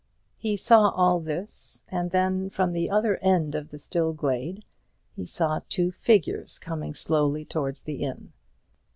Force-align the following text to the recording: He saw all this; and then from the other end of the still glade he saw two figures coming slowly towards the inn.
He 0.39 0.57
saw 0.57 0.89
all 0.89 1.19
this; 1.19 1.85
and 1.89 2.09
then 2.09 2.49
from 2.49 2.73
the 2.73 2.89
other 2.89 3.17
end 3.17 3.53
of 3.53 3.69
the 3.69 3.77
still 3.77 4.13
glade 4.13 4.65
he 5.15 5.27
saw 5.27 5.59
two 5.69 5.91
figures 5.91 6.57
coming 6.57 6.95
slowly 6.95 7.45
towards 7.45 7.83
the 7.83 8.01
inn. 8.01 8.33